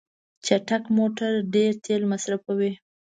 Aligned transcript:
چټک 0.45 0.83
موټر 0.97 1.31
ډیر 1.53 1.71
تېل 1.85 2.01
مصرفوي. 2.11 2.71